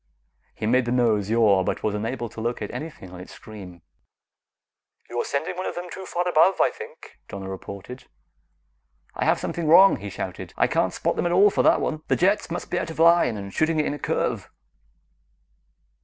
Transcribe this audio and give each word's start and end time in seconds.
He 0.55 0.65
made 0.65 0.85
the 0.85 0.91
nose 0.91 1.29
yaw, 1.29 1.63
but 1.63 1.83
was 1.83 1.93
unable 1.93 2.27
to 2.29 2.41
locate 2.41 2.71
anything 2.71 3.11
on 3.11 3.19
its 3.19 3.31
screen. 3.35 3.83
"You're 5.07 5.23
sending 5.23 5.55
one 5.55 5.67
of 5.67 5.75
them 5.75 5.89
too 5.91 6.07
far 6.07 6.27
above, 6.27 6.59
I 6.59 6.71
think," 6.71 7.19
Donna 7.27 7.47
reported. 7.47 8.05
"I 9.13 9.25
have 9.25 9.39
something 9.39 9.67
wrong," 9.67 9.97
he 9.97 10.09
shouted. 10.09 10.55
"I 10.57 10.65
can't 10.65 10.91
spot 10.91 11.17
them 11.17 11.27
at 11.27 11.31
all 11.31 11.51
for 11.51 11.61
that 11.61 11.81
one. 11.81 12.01
The 12.07 12.15
jets 12.15 12.49
must 12.49 12.71
be 12.71 12.79
out 12.79 12.89
of 12.89 12.97
line 12.97 13.37
and 13.37 13.53
shooting 13.53 13.79
it 13.79 13.85
in 13.85 13.93
a 13.93 13.99
curve." 13.99 14.49